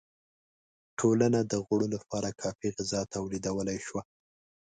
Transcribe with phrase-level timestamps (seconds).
[0.99, 4.01] ټولنه د غړو لپاره کافی غذا تولیدولای شوه.